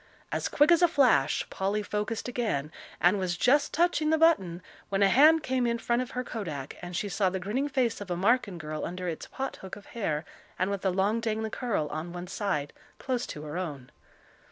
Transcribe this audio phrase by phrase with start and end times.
[0.31, 5.03] As quick as a flash Polly focussed again, and was just touching the button, when
[5.03, 8.09] a hand came in front of her kodak, and she saw the grinning face of
[8.09, 10.25] a Marken girl under its pot hook of hair
[10.57, 13.91] and with the long, dangling curl on one side, close to her own.